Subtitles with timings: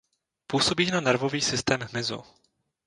[0.47, 2.23] Působí na nervový systém hmyzu.